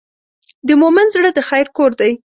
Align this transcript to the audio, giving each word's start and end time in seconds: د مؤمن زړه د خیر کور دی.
د 0.67 0.69
مؤمن 0.81 1.07
زړه 1.15 1.29
د 1.33 1.39
خیر 1.49 1.67
کور 1.77 1.91
دی. 2.01 2.11